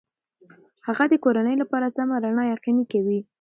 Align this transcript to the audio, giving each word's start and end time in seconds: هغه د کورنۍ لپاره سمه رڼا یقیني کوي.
هغه 0.87 1.03
د 1.09 1.13
کورنۍ 1.23 1.55
لپاره 1.61 1.93
سمه 1.97 2.15
رڼا 2.23 2.43
یقیني 2.53 2.85
کوي. 2.91 3.19